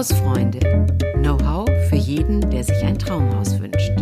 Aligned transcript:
Hausfreunde. 0.00 0.60
Know-how 1.16 1.68
für 1.90 1.96
jeden, 1.96 2.40
der 2.50 2.64
sich 2.64 2.82
ein 2.82 2.98
Traumhaus 2.98 3.60
wünscht. 3.60 3.92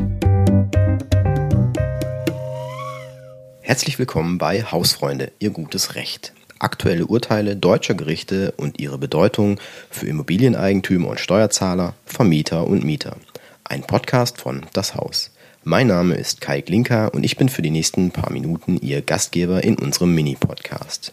Herzlich 3.63 3.99
willkommen 3.99 4.39
bei 4.39 4.63
Hausfreunde, 4.63 5.33
Ihr 5.41 5.51
gutes 5.51 5.97
Recht. 5.97 6.35
Aktuelle 6.61 7.05
Urteile 7.05 7.57
deutscher 7.57 7.95
Gerichte 7.95 8.55
und 8.57 8.79
ihre 8.79 8.97
Bedeutung 8.97 9.59
für 9.91 10.07
Immobilieneigentümer 10.07 11.09
und 11.09 11.19
Steuerzahler, 11.19 11.95
Vermieter 12.07 12.69
und 12.69 12.85
Mieter. 12.85 13.17
Ein 13.65 13.83
Podcast 13.83 14.41
von 14.41 14.67
Das 14.73 14.95
Haus. 14.95 15.33
Mein 15.65 15.89
Name 15.89 16.15
ist 16.15 16.41
Kai 16.41 16.61
Glinker 16.61 17.13
und 17.13 17.25
ich 17.25 17.37
bin 17.37 17.49
für 17.49 17.63
die 17.63 17.73
nächsten 17.73 18.13
paar 18.13 18.31
Minuten 18.31 18.77
Ihr 18.77 19.03
Gastgeber 19.03 19.65
in 19.65 19.77
unserem 19.77 20.15
Mini-Podcast. 20.15 21.13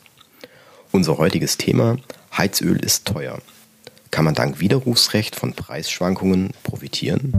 Unser 0.92 1.18
heutiges 1.18 1.58
Thema: 1.58 1.98
Heizöl 2.38 2.78
ist 2.86 3.06
teuer. 3.06 3.40
Kann 4.16 4.24
man 4.24 4.34
dank 4.34 4.62
Widerrufsrecht 4.62 5.36
von 5.36 5.52
Preisschwankungen 5.52 6.52
profitieren? 6.64 7.34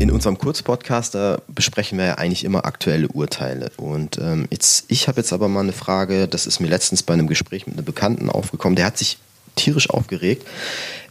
In 0.00 0.10
unserem 0.10 0.36
Kurzpodcast 0.36 1.16
besprechen 1.46 1.96
wir 1.96 2.06
ja 2.06 2.14
eigentlich 2.14 2.42
immer 2.42 2.64
aktuelle 2.64 3.06
Urteile. 3.06 3.70
Und 3.76 4.18
ähm, 4.18 4.48
jetzt, 4.50 4.86
ich 4.88 5.06
habe 5.06 5.20
jetzt 5.20 5.32
aber 5.32 5.46
mal 5.46 5.60
eine 5.60 5.70
Frage, 5.70 6.26
das 6.26 6.48
ist 6.48 6.58
mir 6.58 6.66
letztens 6.66 7.04
bei 7.04 7.14
einem 7.14 7.28
Gespräch 7.28 7.68
mit 7.68 7.76
einem 7.76 7.84
Bekannten 7.84 8.28
aufgekommen, 8.28 8.74
der 8.74 8.86
hat 8.86 8.98
sich 8.98 9.18
tierisch 9.54 9.88
aufgeregt. 9.88 10.44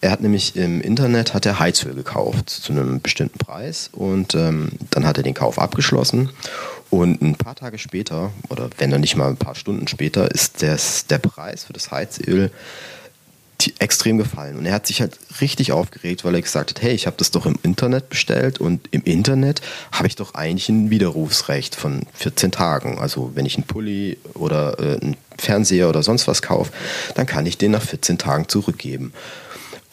Er 0.01 0.12
hat 0.12 0.20
nämlich 0.20 0.57
im 0.57 0.81
Internet 0.81 1.34
hat 1.34 1.45
er 1.45 1.59
Heizöl 1.59 1.93
gekauft 1.93 2.49
zu 2.49 2.73
einem 2.73 2.99
bestimmten 2.99 3.40
Preis 3.40 3.90
und 3.93 4.35
ähm, 4.35 4.73
dann 4.91 5.07
hat 5.07 5.15
er 5.17 5.23
den 5.23 5.34
Kauf 5.34 5.57
abgeschlossen 5.57 6.31
und 7.02 7.22
ein 7.22 7.35
paar 7.35 7.55
Tage 7.55 7.77
später 7.77 8.31
oder 8.49 8.70
wenn 8.77 8.91
er 8.91 8.99
nicht 8.99 9.16
mal 9.16 9.30
ein 9.30 9.38
paar 9.38 9.55
Stunden 9.55 9.88
später 9.88 10.31
ist 10.31 10.62
das, 10.62 11.08
der 11.08 11.20
Preis 11.20 11.66
für 11.66 11.73
das 11.73 11.91
Heizöl 11.91 12.52
extrem 13.80 14.18
gefallen. 14.18 14.58
Und 14.58 14.66
er 14.66 14.73
hat 14.73 14.87
sich 14.87 15.02
halt 15.02 15.18
richtig 15.41 15.71
aufgeregt, 15.71 16.24
weil 16.24 16.35
er 16.35 16.41
gesagt 16.41 16.71
hat, 16.71 16.82
hey, 16.82 16.93
ich 16.93 17.07
habe 17.07 17.18
das 17.18 17.32
doch 17.32 17.46
im 17.46 17.57
Internet 17.63 18.10
bestellt 18.10 18.60
und 18.60 18.87
im 18.91 19.04
Internet 19.04 19.62
habe 19.91 20.07
ich 20.07 20.15
doch 20.15 20.35
eigentlich 20.35 20.70
ein 20.70 20.90
Widerrufsrecht 20.90 21.76
von 21.76 22.02
14 22.13 22.52
Tagen. 22.52 22.99
Also 22.99 23.32
wenn 23.34 23.46
ich 23.46 23.55
einen 23.55 23.65
Pulli 23.65 24.18
oder 24.34 24.80
äh, 24.80 24.99
einen 25.02 25.18
Fernseher 25.37 25.90
oder 25.90 26.04
sonst 26.04 26.27
was 26.27 26.41
kaufe, 26.41 26.71
dann 27.15 27.26
kann 27.26 27.46
ich 27.46 27.57
den 27.57 27.71
nach 27.71 27.82
14 27.82 28.18
Tagen 28.18 28.48
zurückgeben. 28.49 29.13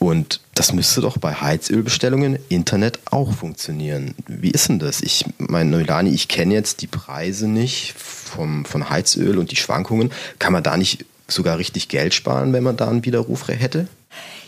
Und 0.02 0.40
das 0.56 0.72
müsste 0.72 1.00
doch 1.00 1.16
bei 1.16 1.32
Heizölbestellungen 1.32 2.36
Internet 2.48 2.98
auch 3.12 3.32
funktionieren. 3.32 4.16
Wie 4.26 4.50
ist 4.50 4.68
denn 4.68 4.80
das? 4.80 5.00
Ich 5.00 5.24
meine, 5.38 5.70
Neulani, 5.70 6.10
ich 6.10 6.26
kenne 6.26 6.54
jetzt 6.54 6.82
die 6.82 6.88
Preise 6.88 7.46
nicht 7.46 7.94
vom, 7.96 8.64
von 8.64 8.90
Heizöl 8.90 9.38
und 9.38 9.52
die 9.52 9.56
Schwankungen. 9.56 10.10
Kann 10.40 10.52
man 10.52 10.64
da 10.64 10.76
nicht 10.76 11.04
sogar 11.28 11.58
richtig 11.58 11.86
Geld 11.86 12.14
sparen, 12.14 12.52
wenn 12.52 12.64
man 12.64 12.76
da 12.76 12.90
einen 12.90 13.04
Widerruf 13.04 13.46
hätte? 13.46 13.86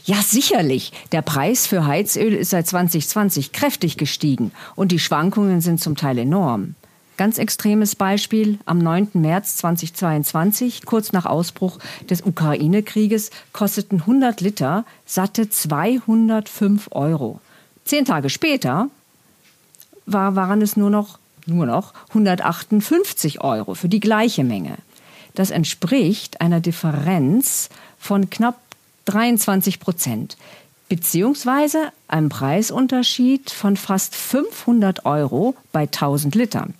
Ja, 0.04 0.16
sicherlich. 0.16 0.90
Der 1.12 1.22
Preis 1.22 1.68
für 1.68 1.86
Heizöl 1.86 2.34
ist 2.34 2.50
seit 2.50 2.66
2020 2.66 3.52
kräftig 3.52 3.96
gestiegen 3.96 4.50
und 4.74 4.90
die 4.90 4.98
Schwankungen 4.98 5.60
sind 5.60 5.80
zum 5.80 5.96
Teil 5.96 6.18
enorm. 6.18 6.74
Ganz 7.16 7.38
extremes 7.38 7.94
Beispiel. 7.94 8.58
Am 8.66 8.78
9. 8.78 9.10
März 9.14 9.56
2022, 9.58 10.84
kurz 10.84 11.12
nach 11.12 11.26
Ausbruch 11.26 11.78
des 12.10 12.22
Ukraine-Krieges, 12.22 13.30
kosteten 13.52 14.00
100 14.00 14.40
Liter 14.40 14.84
satte 15.06 15.48
205 15.48 16.88
Euro. 16.90 17.40
Zehn 17.84 18.04
Tage 18.04 18.30
später 18.30 18.88
war, 20.06 20.34
waren 20.34 20.60
es 20.60 20.76
nur 20.76 20.90
noch, 20.90 21.18
nur 21.46 21.66
noch 21.66 21.94
158 22.08 23.40
Euro 23.42 23.74
für 23.74 23.88
die 23.88 24.00
gleiche 24.00 24.42
Menge. 24.42 24.76
Das 25.34 25.50
entspricht 25.50 26.40
einer 26.40 26.60
Differenz 26.60 27.68
von 27.98 28.28
knapp 28.28 28.58
23 29.04 29.78
Prozent 29.78 30.36
beziehungsweise 30.88 31.92
einem 32.08 32.28
Preisunterschied 32.28 33.50
von 33.50 33.76
fast 33.76 34.14
500 34.14 35.06
Euro 35.06 35.54
bei 35.72 35.82
1000 35.82 36.34
Litern. 36.34 36.74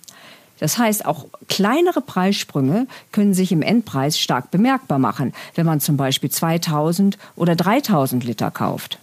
Das 0.59 0.77
heißt, 0.77 1.05
auch 1.05 1.25
kleinere 1.47 2.01
Preissprünge 2.01 2.87
können 3.11 3.33
sich 3.33 3.51
im 3.51 3.61
Endpreis 3.61 4.19
stark 4.19 4.51
bemerkbar 4.51 4.99
machen, 4.99 5.33
wenn 5.55 5.65
man 5.65 5.79
zum 5.79 5.97
Beispiel 5.97 6.29
2000 6.29 7.17
oder 7.35 7.55
3000 7.55 8.23
Liter 8.23 8.51
kauft. 8.51 8.99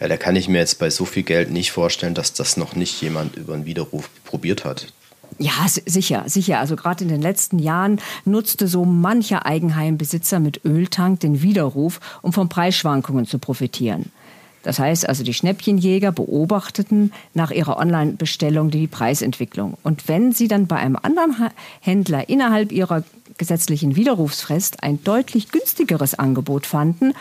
Ja, 0.00 0.08
da 0.08 0.16
kann 0.16 0.36
ich 0.36 0.48
mir 0.48 0.58
jetzt 0.58 0.78
bei 0.78 0.90
so 0.90 1.04
viel 1.04 1.22
Geld 1.22 1.50
nicht 1.50 1.70
vorstellen, 1.70 2.14
dass 2.14 2.32
das 2.32 2.56
noch 2.56 2.74
nicht 2.74 3.00
jemand 3.00 3.36
über 3.36 3.54
einen 3.54 3.66
Widerruf 3.66 4.10
probiert 4.24 4.64
hat. 4.64 4.92
Ja, 5.38 5.66
sicher, 5.66 6.24
sicher. 6.26 6.58
Also 6.58 6.76
gerade 6.76 7.04
in 7.04 7.08
den 7.08 7.22
letzten 7.22 7.58
Jahren 7.58 8.00
nutzte 8.24 8.68
so 8.68 8.84
mancher 8.84 9.46
Eigenheimbesitzer 9.46 10.40
mit 10.40 10.64
Öltank 10.64 11.20
den 11.20 11.42
Widerruf, 11.42 12.00
um 12.20 12.32
von 12.32 12.48
Preisschwankungen 12.48 13.26
zu 13.26 13.38
profitieren. 13.38 14.12
Das 14.62 14.78
heißt 14.78 15.08
also, 15.08 15.24
die 15.24 15.34
Schnäppchenjäger 15.34 16.12
beobachteten 16.12 17.12
nach 17.34 17.50
ihrer 17.50 17.78
Online-Bestellung 17.78 18.70
die 18.70 18.86
Preisentwicklung. 18.86 19.76
Und 19.82 20.08
wenn 20.08 20.32
sie 20.32 20.48
dann 20.48 20.66
bei 20.66 20.76
einem 20.76 20.96
anderen 21.00 21.50
Händler 21.80 22.28
innerhalb 22.28 22.72
ihrer 22.72 23.02
gesetzlichen 23.38 23.96
Widerrufsfrist 23.96 24.82
ein 24.82 25.02
deutlich 25.02 25.50
günstigeres 25.50 26.14
Angebot 26.14 26.66
fanden, 26.66 27.14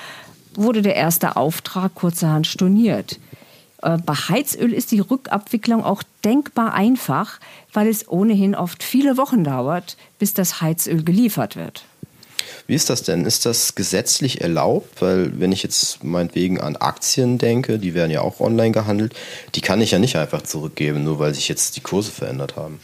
wurde 0.53 0.81
der 0.81 0.95
erste 0.95 1.35
Auftrag 1.35 1.95
kurzerhand 1.95 2.45
storniert. 2.45 3.19
Äh, 3.81 3.97
bei 3.97 4.13
Heizöl 4.13 4.73
ist 4.73 4.91
die 4.91 4.99
Rückabwicklung 4.99 5.83
auch 5.83 6.03
denkbar 6.23 6.73
einfach, 6.73 7.39
weil 7.73 7.87
es 7.87 8.07
ohnehin 8.07 8.55
oft 8.55 8.83
viele 8.83 9.17
Wochen 9.17 9.43
dauert, 9.43 9.97
bis 10.19 10.33
das 10.33 10.61
Heizöl 10.61 11.03
geliefert 11.03 11.55
wird. 11.55 11.85
Wie 12.67 12.75
ist 12.75 12.89
das 12.89 13.03
denn? 13.03 13.25
Ist 13.25 13.45
das 13.45 13.75
gesetzlich 13.75 14.41
erlaubt? 14.41 15.01
Weil 15.01 15.39
wenn 15.39 15.51
ich 15.51 15.63
jetzt 15.63 16.03
meinetwegen 16.03 16.59
an 16.59 16.75
Aktien 16.75 17.37
denke, 17.37 17.79
die 17.79 17.93
werden 17.93 18.11
ja 18.11 18.21
auch 18.21 18.39
online 18.39 18.71
gehandelt, 18.71 19.13
die 19.55 19.61
kann 19.61 19.81
ich 19.81 19.91
ja 19.91 19.99
nicht 19.99 20.15
einfach 20.15 20.41
zurückgeben, 20.41 21.03
nur 21.03 21.19
weil 21.19 21.33
sich 21.33 21.47
jetzt 21.47 21.75
die 21.75 21.81
Kurse 21.81 22.11
verändert 22.11 22.55
haben. 22.55 22.79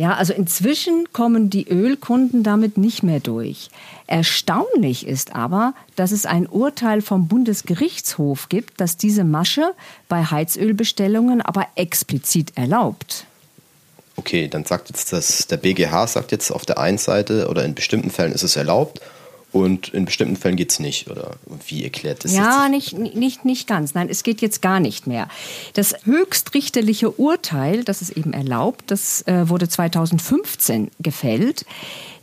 Ja, 0.00 0.14
also 0.14 0.32
inzwischen 0.32 1.12
kommen 1.12 1.50
die 1.50 1.68
Ölkunden 1.68 2.42
damit 2.42 2.78
nicht 2.78 3.02
mehr 3.02 3.20
durch. 3.20 3.68
Erstaunlich 4.06 5.06
ist 5.06 5.34
aber, 5.34 5.74
dass 5.94 6.10
es 6.10 6.24
ein 6.24 6.46
Urteil 6.46 7.02
vom 7.02 7.28
Bundesgerichtshof 7.28 8.48
gibt, 8.48 8.80
das 8.80 8.96
diese 8.96 9.24
Masche 9.24 9.74
bei 10.08 10.24
Heizölbestellungen 10.24 11.42
aber 11.42 11.66
explizit 11.74 12.56
erlaubt. 12.56 13.26
Okay, 14.20 14.48
dann 14.48 14.66
sagt 14.66 14.90
jetzt 14.90 15.14
das, 15.14 15.46
der 15.46 15.56
BGH 15.56 16.06
sagt 16.06 16.30
jetzt 16.30 16.50
auf 16.50 16.66
der 16.66 16.78
einen 16.78 16.98
Seite 16.98 17.48
oder 17.48 17.64
in 17.64 17.74
bestimmten 17.74 18.10
Fällen 18.10 18.32
ist 18.32 18.42
es 18.42 18.54
erlaubt 18.54 19.00
und 19.50 19.88
in 19.88 20.04
bestimmten 20.04 20.36
Fällen 20.36 20.56
geht 20.56 20.72
es 20.72 20.78
nicht, 20.78 21.10
oder 21.10 21.36
wie 21.66 21.84
erklärt 21.84 22.22
das? 22.22 22.34
Ja, 22.34 22.68
nicht, 22.68 22.98
nicht, 22.98 23.46
nicht 23.46 23.66
ganz. 23.66 23.94
Nein, 23.94 24.10
es 24.10 24.22
geht 24.22 24.42
jetzt 24.42 24.60
gar 24.60 24.78
nicht 24.78 25.06
mehr. 25.06 25.26
Das 25.72 25.94
höchstrichterliche 26.04 27.10
Urteil, 27.10 27.82
das 27.82 28.02
es 28.02 28.10
eben 28.10 28.34
erlaubt, 28.34 28.90
das 28.90 29.26
äh, 29.26 29.48
wurde 29.48 29.66
2015 29.70 30.90
gefällt. 31.00 31.64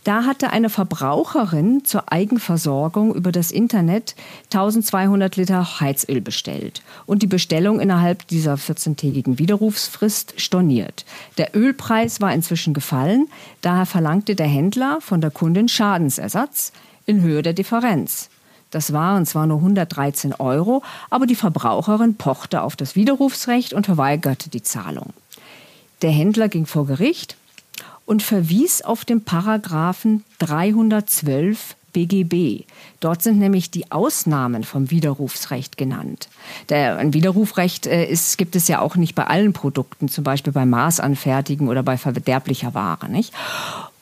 Da 0.08 0.24
hatte 0.24 0.52
eine 0.52 0.70
Verbraucherin 0.70 1.84
zur 1.84 2.14
Eigenversorgung 2.14 3.14
über 3.14 3.34
das 3.34 3.52
Internet 3.52 4.16
1200 4.46 5.36
Liter 5.36 5.82
Heizöl 5.82 6.22
bestellt 6.22 6.82
und 7.06 7.24
die 7.24 7.28
Bestellung 7.28 7.82
innerhalb 7.82 8.26
dieser 8.30 8.54
14-tägigen 8.54 9.38
Widerrufsfrist 9.38 10.40
storniert. 10.40 11.04
Der 11.38 11.54
Ölpreis 11.58 12.22
war 12.22 12.34
inzwischen 12.34 12.74
gefallen, 12.74 13.28
daher 13.60 13.86
verlangte 13.86 14.36
der 14.36 14.48
Händler 14.48 15.00
von 15.02 15.20
der 15.20 15.30
Kundin 15.30 15.68
Schadensersatz 15.68 16.72
in 17.06 17.20
Höhe 17.20 17.42
der 17.42 17.52
Differenz. 17.52 18.30
Das 18.72 18.94
waren 18.94 19.26
zwar 19.26 19.46
nur 19.46 19.58
113 19.58 20.36
Euro, 20.36 20.84
aber 21.10 21.26
die 21.26 21.36
Verbraucherin 21.36 22.16
pochte 22.16 22.62
auf 22.62 22.78
das 22.78 22.96
Widerrufsrecht 22.96 23.74
und 23.74 23.88
verweigerte 23.88 24.50
die 24.50 24.64
Zahlung. 24.64 25.12
Der 26.02 26.12
Händler 26.12 26.48
ging 26.48 26.66
vor 26.66 26.88
Gericht 26.88 27.36
und 28.08 28.24
verwies 28.24 28.82
auf 28.82 29.06
den 29.06 29.24
Paragraphen 29.24 30.24
312 30.40 31.76
BGB. 31.94 32.64
Dort 33.00 33.22
sind 33.22 33.38
nämlich 33.38 33.70
die 33.70 33.92
Ausnahmen 33.92 34.64
vom 34.64 34.90
Widerrufsrecht 34.90 35.78
genannt. 35.78 36.30
Der, 36.70 36.98
ein 36.98 37.14
Widerrufrecht 37.14 37.86
äh, 37.86 38.06
ist, 38.06 38.38
gibt 38.38 38.56
es 38.56 38.68
ja 38.68 38.80
auch 38.80 38.96
nicht 38.96 39.14
bei 39.14 39.28
allen 39.28 39.54
Produkten, 39.54 40.08
zum 40.08 40.24
Beispiel 40.24 40.54
bei 40.54 40.66
Maßanfertigen 40.66 41.68
oder 41.68 41.84
bei 41.84 41.98
verderblicher 41.98 42.74
Ware. 42.74 43.10
Nicht? 43.10 43.34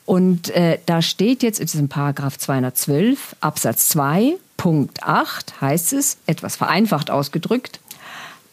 Und 0.05 0.49
äh, 0.51 0.77
da 0.85 1.01
steht 1.01 1.41
jetzt 1.41 1.59
in 1.59 1.65
diesem 1.65 1.89
Paragraph 1.89 2.37
212 2.37 3.35
Absatz 3.41 3.89
2 3.89 4.35
Punkt 4.55 5.03
8 5.03 5.61
heißt 5.61 5.93
es, 5.93 6.17
etwas 6.27 6.55
vereinfacht 6.55 7.09
ausgedrückt, 7.09 7.79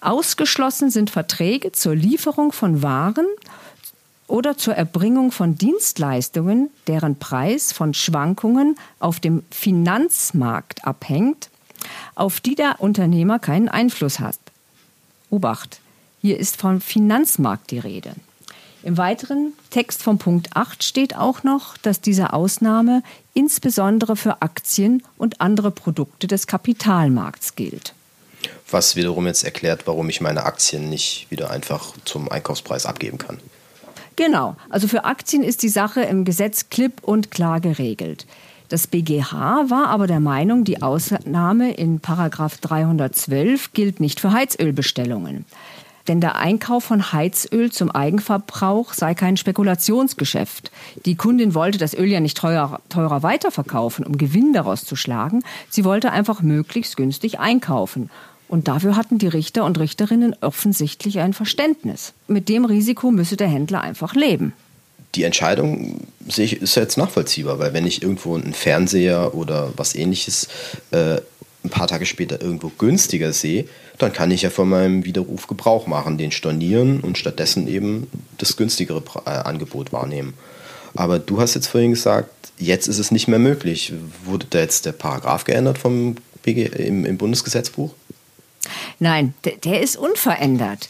ausgeschlossen 0.01 0.91
sind 0.91 1.11
Verträge 1.11 1.73
zur 1.73 1.95
Lieferung 1.95 2.53
von 2.53 2.83
Waren 2.83 3.27
oder 4.27 4.57
zur 4.57 4.75
Erbringung 4.75 5.33
von 5.33 5.57
Dienstleistungen, 5.57 6.71
deren 6.87 7.19
Preis 7.19 7.73
von 7.73 7.95
Schwankungen 7.95 8.77
auf 8.99 9.21
dem 9.21 9.43
Finanzmarkt 9.51 10.87
abhängt, 10.87 11.51
auf 12.15 12.41
die 12.41 12.55
der 12.55 12.77
Unternehmer 12.81 13.39
keinen 13.39 13.69
Einfluss 13.69 14.21
hat. 14.21 14.39
Obacht, 15.31 15.81
hier 16.21 16.39
ist 16.39 16.57
vom 16.57 16.81
Finanzmarkt 16.81 17.71
die 17.71 17.79
Rede. 17.79 18.15
Im 18.85 18.97
weiteren 18.97 19.53
Text 19.71 20.03
vom 20.03 20.19
Punkt 20.19 20.57
8 20.57 20.83
steht 20.83 21.17
auch 21.17 21.45
noch, 21.45 21.77
dass 21.79 22.01
diese 22.01 22.33
Ausnahme 22.33 23.03
insbesondere 23.33 24.17
für 24.17 24.43
Aktien 24.43 25.05
und 25.17 25.41
andere 25.41 25.71
Produkte 25.71 26.27
des 26.27 26.47
Kapitalmarkts 26.49 27.55
gilt. 27.55 27.95
Was 28.69 28.97
wiederum 28.97 29.27
jetzt 29.27 29.45
erklärt, 29.45 29.87
warum 29.87 30.09
ich 30.09 30.21
meine 30.21 30.45
Aktien 30.45 30.89
nicht 30.89 31.31
wieder 31.31 31.51
einfach 31.51 31.95
zum 32.05 32.29
Einkaufspreis 32.29 32.87
abgeben 32.87 33.19
kann. 33.19 33.39
Genau, 34.17 34.57
also 34.69 34.89
für 34.89 35.05
Aktien 35.05 35.43
ist 35.43 35.63
die 35.63 35.69
Sache 35.69 36.03
im 36.03 36.25
Gesetz 36.25 36.69
klipp 36.69 37.03
und 37.03 37.31
klar 37.31 37.61
geregelt. 37.61 38.27
Das 38.69 38.87
BGH 38.87 39.69
war 39.69 39.89
aber 39.89 40.07
der 40.07 40.21
Meinung, 40.21 40.65
die 40.65 40.81
Ausnahme 40.81 41.75
in 41.75 42.01
Paragraph 42.01 42.57
312 42.59 43.73
gilt 43.75 44.01
nicht 44.01 44.19
für 44.19 44.33
Heizölbestellungen. 44.33 45.45
Denn 46.09 46.21
der 46.21 46.37
Einkauf 46.37 46.85
von 46.85 47.13
Heizöl 47.13 47.71
zum 47.71 47.91
Eigenverbrauch 47.91 48.93
sei 48.93 49.15
kein 49.15 49.37
Spekulationsgeschäft. 49.37 50.73
Die 51.05 51.15
Kundin 51.15 51.55
wollte 51.55 51.79
das 51.79 51.95
Öl 51.95 52.07
ja 52.07 52.21
nicht 52.21 52.37
teurer, 52.37 52.81
teurer 52.89 53.23
weiterverkaufen, 53.23 54.05
um 54.05 54.19
Gewinn 54.19 54.53
daraus 54.53 54.85
zu 54.85 54.97
schlagen. 54.97 55.43
Sie 55.69 55.85
wollte 55.85 56.11
einfach 56.11 56.43
möglichst 56.43 56.97
günstig 56.97 57.39
einkaufen. 57.39 58.11
Und 58.53 58.69
dafür 58.69 58.97
hatten 58.97 59.17
die 59.17 59.29
Richter 59.29 59.65
und 59.65 59.79
Richterinnen 59.79 60.37
offensichtlich 60.43 61.21
ein 61.21 61.33
Verständnis. 61.33 62.13
Mit 62.29 62.51
dem 62.51 62.67
Risiko 62.67 63.11
müsse 63.11 63.39
der 63.39 63.49
Händler 63.49 63.81
einfach 63.81 64.15
leben. 64.15 64.53
Die 65.15 65.23
Entscheidung 65.23 66.03
sehe 66.29 66.45
ich, 66.45 66.61
ist 66.61 66.75
jetzt 66.75 66.99
nachvollziehbar, 66.99 67.59
weil 67.59 67.73
wenn 67.73 67.87
ich 67.87 68.03
irgendwo 68.03 68.35
einen 68.35 68.53
Fernseher 68.53 69.35
oder 69.35 69.73
was 69.79 69.95
ähnliches 69.95 70.49
äh, 70.91 71.23
ein 71.65 71.71
paar 71.71 71.87
Tage 71.87 72.05
später 72.05 72.43
irgendwo 72.43 72.71
günstiger 72.77 73.33
sehe, 73.33 73.65
dann 73.97 74.13
kann 74.13 74.31
ich 74.31 74.43
ja 74.43 74.51
von 74.51 74.69
meinem 74.69 75.07
Widerruf 75.07 75.47
Gebrauch 75.47 75.87
machen, 75.87 76.19
den 76.19 76.31
stornieren 76.31 77.01
und 77.01 77.17
stattdessen 77.17 77.67
eben 77.69 78.07
das 78.37 78.59
günstigere 78.59 79.03
äh, 79.25 79.31
Angebot 79.31 79.95
wahrnehmen. 79.95 80.35
Aber 80.95 81.19
du 81.19 81.41
hast 81.41 81.55
jetzt 81.55 81.69
vorhin 81.69 81.93
gesagt, 81.93 82.29
jetzt 82.59 82.87
ist 82.87 82.99
es 82.99 83.13
nicht 83.13 83.29
mehr 83.29 83.39
möglich. 83.39 83.95
Wurde 84.27 84.47
da 84.51 84.59
jetzt 84.59 84.85
der 84.85 84.93
Paragraph 84.93 85.45
geändert 85.45 85.79
vom 85.79 86.17
BG, 86.43 86.67
im, 86.67 87.07
im 87.07 87.17
Bundesgesetzbuch? 87.17 87.95
Nein, 88.99 89.35
der 89.65 89.81
ist 89.81 89.97
unverändert. 89.97 90.89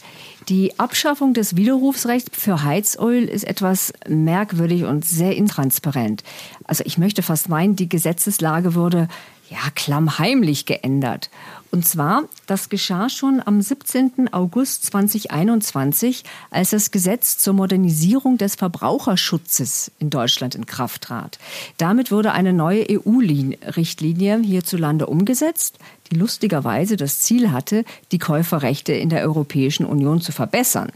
Die 0.49 0.79
Abschaffung 0.79 1.35
des 1.35 1.55
Widerrufsrechts 1.57 2.37
für 2.37 2.65
Heizöl 2.65 3.25
ist 3.25 3.45
etwas 3.45 3.93
merkwürdig 4.09 4.85
und 4.85 5.05
sehr 5.05 5.37
intransparent. 5.37 6.25
Also 6.65 6.83
ich 6.85 6.99
möchte 6.99 7.23
fast 7.23 7.49
meinen, 7.49 7.77
die 7.77 7.89
Gesetzeslage 7.89 8.75
wurde 8.75 9.09
ja 9.53 9.71
klammheimlich 9.75 10.67
geändert. 10.67 11.31
Und 11.71 11.87
zwar, 11.87 12.25
das 12.47 12.69
geschah 12.69 13.09
schon 13.09 13.43
am 13.45 13.63
17. 13.63 14.33
August 14.33 14.85
2021, 14.87 16.25
als 16.51 16.71
das 16.71 16.91
Gesetz 16.91 17.39
zur 17.39 17.55
Modernisierung 17.55 18.37
des 18.37 18.57
Verbraucherschutzes 18.57 19.91
in 19.99 20.11
Deutschland 20.11 20.55
in 20.55 20.67
Kraft 20.67 21.03
trat. 21.03 21.39
Damit 21.79 22.11
wurde 22.11 22.33
eine 22.33 22.53
neue 22.53 22.85
EU-Richtlinie 22.91 24.41
hierzulande 24.41 25.07
umgesetzt, 25.07 25.79
die 26.11 26.17
lustigerweise 26.17 26.97
das 26.97 27.21
Ziel 27.21 27.53
hatte, 27.53 27.85
die 28.11 28.19
Käuferrechte 28.19 28.93
in 28.93 29.09
der 29.09 29.23
Europäischen 29.23 29.87
Union 29.87 30.21
zu 30.21 30.33
verbessern. 30.33 30.93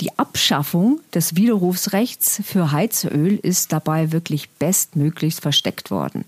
Die 0.00 0.16
Abschaffung 0.18 1.00
des 1.14 1.36
Widerrufsrechts 1.36 2.42
für 2.44 2.72
Heizöl 2.72 3.38
ist 3.42 3.72
dabei 3.72 4.12
wirklich 4.12 4.50
bestmöglichst 4.50 5.40
versteckt 5.40 5.90
worden. 5.90 6.24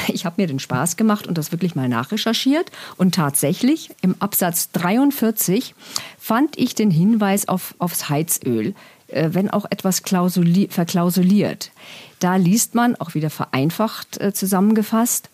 Ich 0.10 0.26
habe 0.26 0.42
mir 0.42 0.48
den 0.48 0.60
Spaß 0.60 0.98
gemacht 0.98 1.28
und 1.28 1.38
das 1.38 1.54
wirklich 1.54 1.74
mal 1.74 1.88
nachrecherchiert. 1.88 2.74
Und 2.98 3.16
tatsächlich 3.16 3.90
im 4.02 4.16
Absatz 4.20 4.70
43 4.72 5.76
fand 6.20 6.58
ich 6.58 6.76
den 6.76 6.92
Hinweis 6.92 7.48
auf, 7.48 7.74
aufs 7.80 8.10
Heizöl. 8.10 8.76
Äh, 9.08 9.30
wenn 9.34 9.50
auch 9.50 9.66
etwas 9.70 10.02
verklausuliert. 10.02 11.72
Da 12.20 12.36
liest 12.36 12.76
man, 12.76 12.96
auch 12.96 13.14
wieder 13.14 13.30
vereinfacht 13.30 14.20
äh, 14.20 14.34
zusammengefasst, 14.34 15.30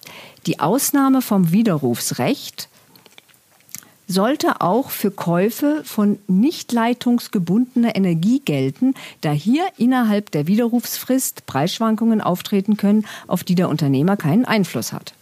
die 0.46 0.60
Ausnahme 0.60 1.22
vom 1.22 1.52
Widerrufsrecht 1.52 2.70
sollte 4.06 4.62
auch 4.62 4.90
für 4.90 5.12
Käufe 5.12 5.81
von 5.86 6.20
nicht 6.28 6.72
leitungsgebundener 6.72 7.96
Energie 7.96 8.42
gelten, 8.44 8.94
da 9.22 9.31
hier 9.31 9.66
innerhalb 9.78 10.30
der 10.31 10.46
Widerrufsfrist 10.46 11.46
Preisschwankungen 11.46 12.22
auftreten 12.22 12.78
können, 12.78 13.08
auf 13.28 13.44
die 13.44 13.56
der 13.56 13.70
Unternehmer 13.70 14.18
keinen 14.18 14.46
Einfluss 14.46 14.92
hat. 14.92 15.14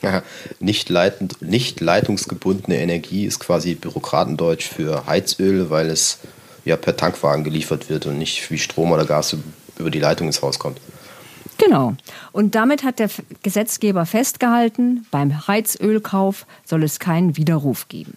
Ja, 0.00 0.22
nicht, 0.58 0.88
leitend, 0.88 1.42
nicht 1.42 1.80
leitungsgebundene 1.80 2.78
Energie 2.78 3.26
ist 3.26 3.38
quasi 3.38 3.74
Bürokratendeutsch 3.74 4.66
für 4.66 5.06
Heizöl, 5.06 5.68
weil 5.68 5.90
es 5.90 6.18
ja 6.64 6.76
per 6.76 6.96
Tankwagen 6.96 7.44
geliefert 7.44 7.88
wird 7.90 8.06
und 8.06 8.18
nicht 8.18 8.50
wie 8.50 8.58
Strom 8.58 8.92
oder 8.92 9.04
Gas 9.04 9.36
über 9.78 9.90
die 9.90 10.00
Leitung 10.00 10.26
ins 10.26 10.42
Haus 10.42 10.58
kommt. 10.58 10.78
Genau. 11.58 11.94
Und 12.32 12.54
damit 12.54 12.82
hat 12.82 12.98
der 12.98 13.10
Gesetzgeber 13.42 14.06
festgehalten, 14.06 15.06
beim 15.10 15.46
Heizölkauf 15.46 16.46
soll 16.64 16.82
es 16.82 16.98
keinen 16.98 17.36
Widerruf 17.36 17.88
geben. 17.88 18.16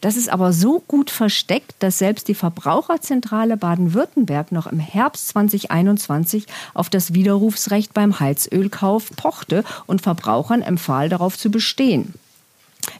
Das 0.00 0.16
ist 0.16 0.28
aber 0.28 0.52
so 0.52 0.80
gut 0.86 1.10
versteckt, 1.10 1.74
dass 1.80 1.98
selbst 1.98 2.28
die 2.28 2.34
Verbraucherzentrale 2.34 3.56
Baden-Württemberg 3.56 4.52
noch 4.52 4.68
im 4.68 4.78
Herbst 4.78 5.28
2021 5.28 6.46
auf 6.74 6.88
das 6.88 7.14
Widerrufsrecht 7.14 7.94
beim 7.94 8.20
Heizölkauf 8.20 9.10
pochte 9.16 9.64
und 9.86 10.00
Verbrauchern 10.00 10.62
empfahl, 10.62 11.08
darauf 11.08 11.36
zu 11.36 11.50
bestehen. 11.50 12.14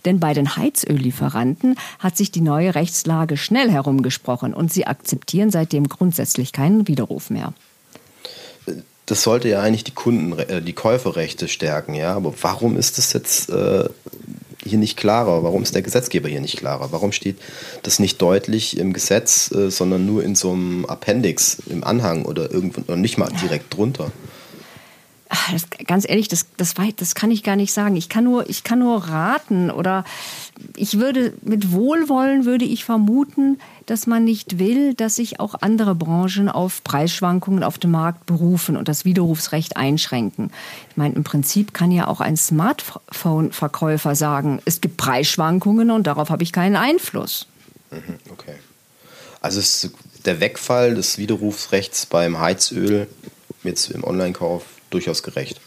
Denn 0.04 0.20
bei 0.20 0.34
den 0.34 0.56
Heizöllieferanten 0.56 1.76
hat 1.98 2.16
sich 2.16 2.30
die 2.30 2.40
neue 2.40 2.74
Rechtslage 2.74 3.36
schnell 3.36 3.70
herumgesprochen 3.70 4.54
und 4.54 4.72
sie 4.72 4.86
akzeptieren 4.86 5.50
seitdem 5.50 5.88
grundsätzlich 5.88 6.52
keinen 6.52 6.88
Widerruf 6.88 7.30
mehr. 7.30 7.52
Das 9.06 9.22
sollte 9.22 9.48
ja 9.48 9.62
eigentlich 9.62 9.84
die 9.84 9.94
Kunden, 9.94 10.38
äh, 10.38 10.60
die 10.60 10.74
Käuferrechte 10.74 11.48
stärken, 11.48 11.94
ja. 11.94 12.14
Aber 12.14 12.34
warum 12.42 12.76
ist 12.76 12.98
das 12.98 13.14
jetzt 13.14 13.48
äh, 13.48 13.88
hier 14.64 14.78
nicht 14.78 14.98
klarer? 14.98 15.42
Warum 15.42 15.62
ist 15.62 15.74
der 15.74 15.82
Gesetzgeber 15.82 16.28
hier 16.28 16.42
nicht 16.42 16.58
klarer? 16.58 16.92
Warum 16.92 17.12
steht 17.12 17.36
das 17.82 17.98
nicht 17.98 18.20
deutlich 18.20 18.76
im 18.76 18.92
Gesetz, 18.92 19.50
äh, 19.50 19.70
sondern 19.70 20.04
nur 20.04 20.22
in 20.22 20.34
so 20.34 20.52
einem 20.52 20.84
Appendix 20.84 21.58
im 21.70 21.84
Anhang 21.84 22.26
oder 22.26 22.50
irgendwo 22.50 22.94
nicht 22.96 23.16
mal 23.16 23.30
direkt 23.40 23.74
drunter? 23.74 24.10
Das, 25.52 25.68
ganz 25.86 26.08
ehrlich, 26.08 26.28
das, 26.28 26.46
das, 26.56 26.74
das 26.96 27.14
kann 27.14 27.30
ich 27.30 27.42
gar 27.42 27.56
nicht 27.56 27.72
sagen. 27.72 27.96
Ich 27.96 28.08
kann 28.08 28.24
nur, 28.24 28.48
ich 28.48 28.64
kann 28.64 28.78
nur 28.78 29.08
raten 29.08 29.70
oder 29.70 30.04
ich 30.76 30.98
würde 30.98 31.34
mit 31.42 31.72
Wohlwollen 31.72 32.44
würde 32.44 32.64
ich 32.64 32.84
vermuten, 32.84 33.60
dass 33.86 34.06
man 34.06 34.24
nicht 34.24 34.58
will, 34.58 34.94
dass 34.94 35.16
sich 35.16 35.40
auch 35.40 35.54
andere 35.60 35.94
Branchen 35.94 36.48
auf 36.48 36.82
Preisschwankungen 36.82 37.62
auf 37.62 37.78
dem 37.78 37.90
Markt 37.90 38.26
berufen 38.26 38.76
und 38.76 38.88
das 38.88 39.04
Widerrufsrecht 39.04 39.76
einschränken. 39.76 40.50
Ich 40.90 40.96
meine, 40.96 41.14
im 41.14 41.24
Prinzip 41.24 41.74
kann 41.74 41.90
ja 41.90 42.06
auch 42.06 42.20
ein 42.20 42.36
Smartphone-Verkäufer 42.36 44.14
sagen, 44.14 44.60
es 44.64 44.80
gibt 44.80 44.96
Preisschwankungen 44.96 45.90
und 45.90 46.06
darauf 46.06 46.30
habe 46.30 46.42
ich 46.42 46.52
keinen 46.52 46.76
Einfluss. 46.76 47.46
Mhm, 47.90 48.18
okay. 48.30 48.54
Also 49.40 49.60
ist 49.60 49.90
der 50.24 50.40
Wegfall 50.40 50.94
des 50.94 51.18
Widerrufsrechts 51.18 52.06
beim 52.06 52.38
Heizöl 52.38 53.06
jetzt 53.62 53.90
im 53.90 54.04
Online-Kauf 54.04 54.64
durchaus 54.90 55.22
gerecht. 55.22 55.60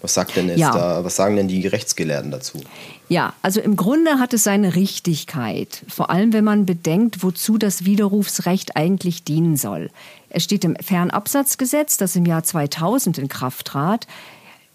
Was 0.00 0.14
sagt 0.14 0.36
denn 0.36 0.48
jetzt 0.48 0.60
ja. 0.60 0.70
da, 0.72 1.04
was 1.04 1.16
sagen 1.16 1.34
denn 1.34 1.48
die 1.48 1.66
Rechtsgelehrten 1.66 2.30
dazu? 2.30 2.60
Ja, 3.08 3.32
also 3.42 3.60
im 3.60 3.74
Grunde 3.74 4.20
hat 4.20 4.32
es 4.32 4.44
seine 4.44 4.76
Richtigkeit, 4.76 5.82
vor 5.88 6.10
allem 6.10 6.32
wenn 6.32 6.44
man 6.44 6.66
bedenkt, 6.66 7.24
wozu 7.24 7.58
das 7.58 7.84
Widerrufsrecht 7.84 8.76
eigentlich 8.76 9.24
dienen 9.24 9.56
soll. 9.56 9.90
Es 10.30 10.44
steht 10.44 10.64
im 10.64 10.76
Fernabsatzgesetz, 10.76 11.96
das 11.96 12.14
im 12.14 12.26
Jahr 12.26 12.44
2000 12.44 13.18
in 13.18 13.28
Kraft 13.28 13.66
trat, 13.66 14.06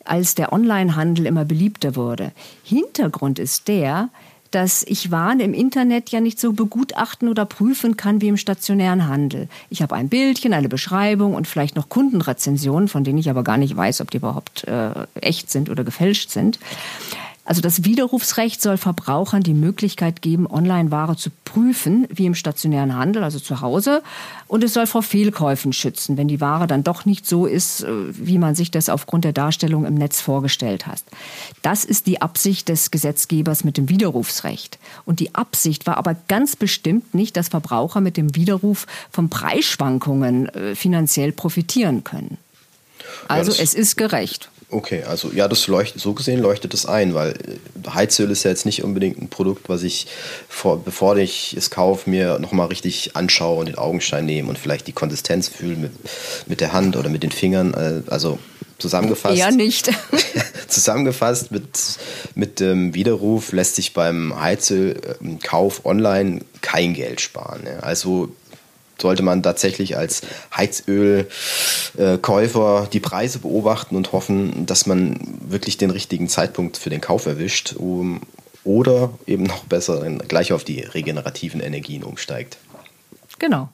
als 0.03 0.35
der 0.35 0.51
Onlinehandel 0.51 1.25
immer 1.25 1.45
beliebter 1.45 1.95
wurde. 1.95 2.33
Hintergrund 2.63 3.39
ist 3.39 3.69
der, 3.69 4.09
dass 4.55 4.83
ich 4.83 5.11
Waren 5.11 5.39
im 5.39 5.53
Internet 5.53 6.09
ja 6.09 6.21
nicht 6.21 6.39
so 6.39 6.53
begutachten 6.53 7.27
oder 7.27 7.45
prüfen 7.45 7.97
kann 7.97 8.21
wie 8.21 8.27
im 8.27 8.37
stationären 8.37 9.07
Handel. 9.07 9.47
Ich 9.69 9.81
habe 9.81 9.95
ein 9.95 10.09
Bildchen, 10.09 10.53
eine 10.53 10.69
Beschreibung 10.69 11.33
und 11.33 11.47
vielleicht 11.47 11.75
noch 11.75 11.89
Kundenrezensionen, 11.89 12.87
von 12.87 13.03
denen 13.03 13.17
ich 13.17 13.29
aber 13.29 13.43
gar 13.43 13.57
nicht 13.57 13.75
weiß, 13.75 14.01
ob 14.01 14.11
die 14.11 14.17
überhaupt 14.17 14.67
äh, 14.67 14.91
echt 15.15 15.49
sind 15.49 15.69
oder 15.69 15.83
gefälscht 15.83 16.29
sind. 16.29 16.59
Also 17.45 17.59
das 17.59 17.83
Widerrufsrecht 17.83 18.61
soll 18.61 18.77
Verbrauchern 18.77 19.43
die 19.43 19.53
Möglichkeit 19.53 20.21
geben, 20.21 20.49
Online-Ware 20.49 21.17
zu 21.17 21.29
prüfen, 21.43 22.07
wie 22.09 22.25
im 22.25 22.35
stationären 22.35 22.95
Handel, 22.95 23.21
also 23.21 23.37
zu 23.37 23.59
Hause. 23.59 24.01
Und 24.47 24.63
es 24.63 24.73
soll 24.73 24.87
vor 24.87 25.03
Fehlkäufen 25.03 25.73
schützen, 25.73 26.15
wenn 26.15 26.29
die 26.29 26.39
Ware 26.39 26.67
dann 26.67 26.85
doch 26.85 27.03
nicht 27.03 27.27
so 27.27 27.45
ist, 27.45 27.83
äh, 27.83 27.87
wie 28.13 28.37
man 28.37 28.55
sich 28.55 28.71
das 28.71 28.87
aufgrund 28.87 29.25
der 29.25 29.33
Darstellung 29.33 29.85
im 29.85 29.95
Netz 29.95 30.21
vorgestellt 30.21 30.87
hat. 30.87 31.03
Das 31.61 31.83
ist 31.83 32.07
die 32.07 32.21
Absicht 32.21 32.69
des 32.69 32.91
Gesetzgebers 32.91 33.65
mit 33.65 33.75
dem 33.75 33.89
Widerrufsrecht. 33.89 34.79
Und 35.03 35.19
die 35.19 35.35
Absicht 35.35 35.85
war 35.85 35.97
aber 35.97 36.15
ganz 36.29 36.55
bestimmt 36.55 37.13
nicht, 37.13 37.35
dass 37.35 37.49
Verbraucher 37.49 37.99
mit 37.99 38.15
dem 38.15 38.35
Widerruf 38.35 38.87
von 39.11 39.27
Preisschwankungen 39.27 40.47
äh, 40.47 40.75
finanziell 40.75 41.33
profitieren 41.33 42.05
können. 42.05 42.37
Also 43.27 43.51
es 43.51 43.73
ist 43.73 43.97
gerecht. 43.97 44.49
Okay, 44.73 45.03
also 45.03 45.31
ja, 45.31 45.47
das 45.47 45.67
leuchtet, 45.67 46.01
so 46.01 46.13
gesehen 46.13 46.39
leuchtet 46.39 46.73
es 46.73 46.85
ein, 46.85 47.13
weil 47.13 47.31
äh, 47.31 47.89
Heizöl 47.93 48.31
ist 48.31 48.43
ja 48.43 48.49
jetzt 48.49 48.65
nicht 48.65 48.83
unbedingt 48.83 49.21
ein 49.21 49.29
Produkt, 49.29 49.69
was 49.69 49.83
ich, 49.83 50.07
vor, 50.49 50.83
bevor 50.83 51.15
ich 51.17 51.55
es 51.55 51.69
kaufe, 51.69 52.09
mir 52.09 52.39
nochmal 52.39 52.67
richtig 52.67 53.15
anschaue 53.15 53.59
und 53.59 53.67
den 53.67 53.77
Augenschein 53.77 54.25
nehme 54.25 54.49
und 54.49 54.57
vielleicht 54.57 54.87
die 54.87 54.91
Konsistenz 54.91 55.47
fühle 55.47 55.75
mit, 55.75 55.91
mit 56.47 56.59
der 56.59 56.73
Hand 56.73 56.97
oder 56.97 57.09
mit 57.09 57.21
den 57.21 57.31
Fingern. 57.31 57.73
Äh, 57.75 58.01
also 58.09 58.39
zusammengefasst. 58.79 59.37
Eher 59.37 59.51
nicht. 59.51 59.91
zusammengefasst 60.67 61.51
mit, 61.51 61.67
mit 62.35 62.59
dem 62.59 62.95
Widerruf 62.95 63.51
lässt 63.51 63.75
sich 63.75 63.93
beim 63.93 64.39
Heizölkauf 64.39 65.85
online 65.85 66.41
kein 66.61 66.93
Geld 66.93 67.21
sparen. 67.21 67.67
Also 67.81 68.29
sollte 68.99 69.23
man 69.23 69.43
tatsächlich 69.43 69.97
als 69.97 70.21
Heizölkäufer 71.97 72.87
die 72.91 72.99
Preise 72.99 73.39
beobachten 73.39 73.95
und 73.95 74.11
hoffen, 74.11 74.65
dass 74.65 74.85
man 74.85 75.19
wirklich 75.47 75.77
den 75.77 75.89
richtigen 75.89 76.27
Zeitpunkt 76.27 76.77
für 76.77 76.89
den 76.89 77.01
Kauf 77.01 77.25
erwischt 77.25 77.75
um, 77.77 78.21
oder 78.63 79.11
eben 79.27 79.43
noch 79.43 79.65
besser 79.65 80.01
gleich 80.27 80.53
auf 80.53 80.63
die 80.63 80.81
regenerativen 80.81 81.61
Energien 81.61 82.03
umsteigt. 82.03 82.57
Genau. 83.39 83.69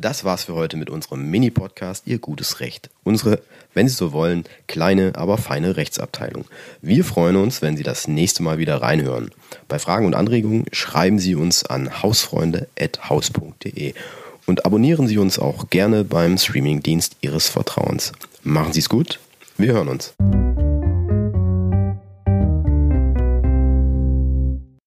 Das 0.00 0.24
war's 0.24 0.44
für 0.44 0.54
heute 0.54 0.78
mit 0.78 0.88
unserem 0.88 1.30
Mini-Podcast 1.30 2.06
Ihr 2.06 2.18
gutes 2.18 2.60
Recht. 2.60 2.88
Unsere, 3.04 3.42
wenn 3.74 3.86
Sie 3.86 3.94
so 3.94 4.12
wollen, 4.12 4.44
kleine, 4.66 5.12
aber 5.14 5.36
feine 5.36 5.76
Rechtsabteilung. 5.76 6.46
Wir 6.80 7.04
freuen 7.04 7.36
uns, 7.36 7.60
wenn 7.60 7.76
Sie 7.76 7.82
das 7.82 8.08
nächste 8.08 8.42
Mal 8.42 8.56
wieder 8.56 8.80
reinhören. 8.80 9.30
Bei 9.68 9.78
Fragen 9.78 10.06
und 10.06 10.14
Anregungen 10.14 10.64
schreiben 10.72 11.18
Sie 11.18 11.34
uns 11.34 11.66
an 11.66 12.02
hausfreunde.haus.de 12.02 13.92
und 14.46 14.64
abonnieren 14.64 15.06
Sie 15.06 15.18
uns 15.18 15.38
auch 15.38 15.68
gerne 15.68 16.04
beim 16.04 16.38
Streamingdienst 16.38 17.18
Ihres 17.20 17.48
Vertrauens. 17.48 18.12
Machen 18.42 18.72
Sie 18.72 18.80
es 18.80 18.88
gut, 18.88 19.20
wir 19.58 19.74
hören 19.74 19.88
uns. 19.88 20.14